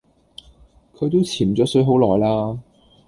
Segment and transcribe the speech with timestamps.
[0.95, 2.57] 佢都潛左水好耐啦